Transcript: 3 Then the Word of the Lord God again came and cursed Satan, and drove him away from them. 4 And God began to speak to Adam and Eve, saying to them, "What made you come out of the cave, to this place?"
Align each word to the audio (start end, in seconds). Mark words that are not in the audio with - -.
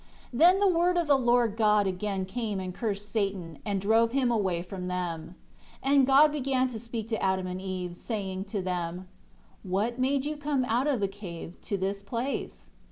3 0.31 0.39
Then 0.39 0.59
the 0.59 0.67
Word 0.67 0.97
of 0.97 1.05
the 1.05 1.15
Lord 1.15 1.55
God 1.55 1.85
again 1.85 2.25
came 2.25 2.59
and 2.59 2.73
cursed 2.73 3.07
Satan, 3.11 3.59
and 3.63 3.79
drove 3.79 4.13
him 4.13 4.31
away 4.31 4.63
from 4.63 4.87
them. 4.87 5.35
4 5.83 5.91
And 5.93 6.07
God 6.07 6.31
began 6.31 6.67
to 6.69 6.79
speak 6.79 7.07
to 7.09 7.21
Adam 7.21 7.45
and 7.45 7.61
Eve, 7.61 7.95
saying 7.95 8.45
to 8.45 8.63
them, 8.63 9.07
"What 9.61 9.99
made 9.99 10.25
you 10.25 10.37
come 10.37 10.65
out 10.65 10.87
of 10.87 11.01
the 11.01 11.07
cave, 11.07 11.61
to 11.61 11.77
this 11.77 12.01
place?" 12.01 12.71